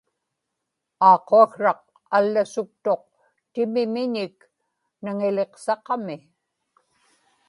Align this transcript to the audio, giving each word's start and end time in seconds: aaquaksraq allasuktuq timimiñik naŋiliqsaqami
aaquaksraq 1.09 1.81
allasuktuq 2.17 3.03
timimiñik 3.53 4.37
naŋiliqsaqami 5.03 6.15